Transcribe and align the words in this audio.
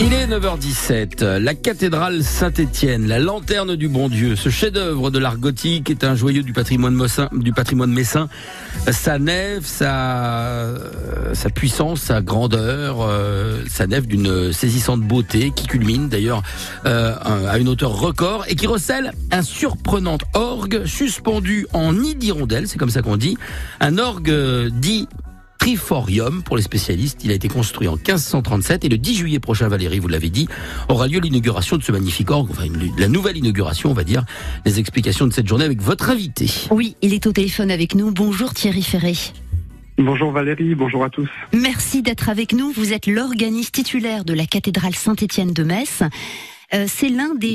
Il 0.00 0.12
est 0.12 0.28
9h17. 0.28 1.38
La 1.38 1.54
cathédrale 1.54 2.22
Saint-Étienne, 2.22 3.08
la 3.08 3.18
lanterne 3.18 3.74
du 3.74 3.88
bon 3.88 4.08
Dieu, 4.08 4.36
ce 4.36 4.48
chef-d'œuvre 4.48 5.10
de 5.10 5.18
l'art 5.18 5.38
gothique 5.38 5.90
est 5.90 6.04
un 6.04 6.14
joyau 6.14 6.42
du 6.42 6.52
patrimoine 6.52 6.94
messin, 6.94 7.28
du 7.32 7.52
patrimoine 7.52 7.90
messin. 7.90 8.28
Sa 8.92 9.18
nef, 9.18 9.64
sa, 9.64 10.74
sa 11.32 11.50
puissance, 11.50 12.00
sa 12.00 12.22
grandeur, 12.22 12.98
euh, 13.00 13.64
sa 13.68 13.88
nef 13.88 14.06
d'une 14.06 14.52
saisissante 14.52 15.00
beauté 15.00 15.50
qui 15.54 15.66
culmine 15.66 16.08
d'ailleurs 16.08 16.44
euh, 16.86 17.16
à 17.24 17.58
une 17.58 17.68
hauteur 17.68 17.98
record 17.98 18.44
et 18.46 18.54
qui 18.54 18.68
recèle 18.68 19.10
un 19.32 19.42
surprenant 19.42 20.18
orgue 20.34 20.84
suspendu 20.86 21.66
en 21.72 21.92
nid 21.92 22.14
d'hirondelle, 22.14 22.68
c'est 22.68 22.78
comme 22.78 22.90
ça 22.90 23.02
qu'on 23.02 23.16
dit, 23.16 23.36
un 23.80 23.98
orgue 23.98 24.32
dit 24.70 25.08
Triforium 25.68 26.42
pour 26.42 26.56
les 26.56 26.62
spécialistes. 26.62 27.24
Il 27.24 27.30
a 27.30 27.34
été 27.34 27.48
construit 27.48 27.88
en 27.88 27.96
1537 27.96 28.86
et 28.86 28.88
le 28.88 28.96
10 28.96 29.16
juillet 29.16 29.38
prochain, 29.38 29.68
Valérie, 29.68 29.98
vous 29.98 30.08
l'avez 30.08 30.30
dit, 30.30 30.48
aura 30.88 31.08
lieu 31.08 31.20
l'inauguration 31.20 31.76
de 31.76 31.82
ce 31.82 31.92
magnifique 31.92 32.30
orgue, 32.30 32.48
enfin 32.50 32.64
la 32.96 33.06
nouvelle 33.06 33.36
inauguration, 33.36 33.90
on 33.90 33.92
va 33.92 34.02
dire, 34.02 34.24
les 34.64 34.78
explications 34.78 35.26
de 35.26 35.32
cette 35.34 35.46
journée 35.46 35.66
avec 35.66 35.82
votre 35.82 36.08
invité. 36.08 36.46
Oui, 36.70 36.96
il 37.02 37.12
est 37.12 37.26
au 37.26 37.32
téléphone 37.32 37.70
avec 37.70 37.94
nous. 37.94 38.10
Bonjour 38.12 38.54
Thierry 38.54 38.80
Ferré. 38.80 39.12
Bonjour 39.98 40.32
Valérie, 40.32 40.74
bonjour 40.74 41.04
à 41.04 41.10
tous. 41.10 41.28
Merci 41.52 42.00
d'être 42.00 42.30
avec 42.30 42.54
nous. 42.54 42.72
Vous 42.72 42.94
êtes 42.94 43.06
l'organiste 43.06 43.74
titulaire 43.74 44.24
de 44.24 44.32
la 44.32 44.46
cathédrale 44.46 44.94
Saint-Étienne 44.94 45.52
de 45.52 45.64
Metz. 45.64 46.02
Euh, 46.74 46.84
c'est 46.86 47.10
l'un 47.10 47.34
des 47.34 47.46